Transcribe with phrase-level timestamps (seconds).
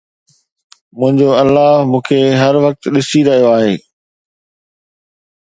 [0.99, 3.75] منهنجو الله مون کي هر وقت ڏسي رهيو آهي.